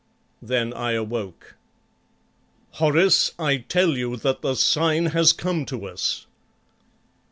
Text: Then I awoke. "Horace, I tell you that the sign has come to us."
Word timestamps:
Then 0.41 0.73
I 0.73 0.93
awoke. 0.93 1.57
"Horace, 2.71 3.33
I 3.37 3.57
tell 3.57 3.89
you 3.91 4.17
that 4.17 4.41
the 4.41 4.55
sign 4.55 5.05
has 5.13 5.31
come 5.31 5.63
to 5.67 5.85
us." 5.85 6.25